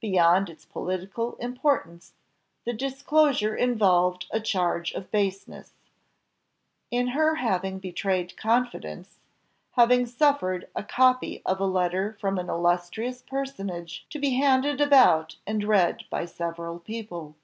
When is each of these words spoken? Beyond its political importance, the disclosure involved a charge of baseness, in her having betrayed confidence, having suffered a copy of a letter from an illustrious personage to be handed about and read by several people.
Beyond 0.00 0.48
its 0.48 0.64
political 0.64 1.34
importance, 1.34 2.14
the 2.64 2.72
disclosure 2.72 3.54
involved 3.54 4.24
a 4.30 4.40
charge 4.40 4.92
of 4.92 5.10
baseness, 5.10 5.74
in 6.90 7.08
her 7.08 7.34
having 7.34 7.78
betrayed 7.78 8.38
confidence, 8.38 9.18
having 9.72 10.06
suffered 10.06 10.66
a 10.74 10.82
copy 10.82 11.42
of 11.44 11.60
a 11.60 11.66
letter 11.66 12.14
from 12.18 12.38
an 12.38 12.48
illustrious 12.48 13.20
personage 13.20 14.06
to 14.08 14.18
be 14.18 14.30
handed 14.36 14.80
about 14.80 15.36
and 15.46 15.62
read 15.62 16.04
by 16.08 16.24
several 16.24 16.78
people. 16.78 17.36